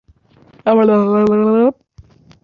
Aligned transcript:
Bu 0.53 0.61
safar 0.61 0.87
aniq 0.93 1.11
kredit 1.27 1.35
olaman. 1.43 1.77